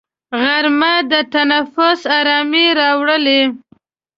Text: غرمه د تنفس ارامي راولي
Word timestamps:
غرمه 0.43 0.93
د 1.11 1.13
تنفس 1.33 1.99
ارامي 2.19 2.67
راولي 2.79 3.41